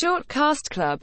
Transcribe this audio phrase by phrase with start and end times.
[0.00, 0.98] Short Cast Club.